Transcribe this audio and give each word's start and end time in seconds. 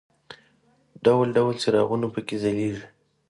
ډول 1.05 1.27
ډول 1.37 1.53
څراغونه 1.61 2.07
په 2.13 2.19
کې 2.27 2.35
ځلېږي. 2.43 2.85